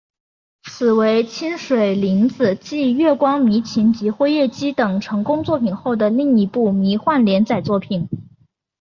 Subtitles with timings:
[0.63, 8.09] 此为清水玲子继月光迷情及辉夜姬等成功作品后的另一部科幻连载作品。